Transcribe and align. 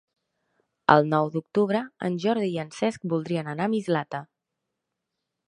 El 0.93 1.03
nou 1.11 1.29
d'octubre 1.35 1.81
en 2.09 2.17
Jordi 2.25 2.49
i 2.55 2.59
en 2.65 2.73
Cesc 2.79 3.07
voldrien 3.15 3.53
anar 3.53 3.69
a 3.71 3.75
Mislata. 3.77 4.25